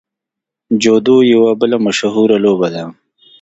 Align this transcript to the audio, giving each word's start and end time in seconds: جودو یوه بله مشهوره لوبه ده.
جودو 0.81 1.15
یوه 1.33 1.51
بله 1.59 1.77
مشهوره 1.85 2.37
لوبه 2.43 2.69
ده. 2.73 2.83